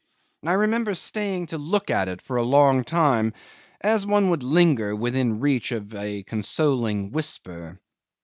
[0.43, 3.33] I remember staying to look at it for a long time,
[3.81, 7.79] as one would linger within reach of a consoling whisper.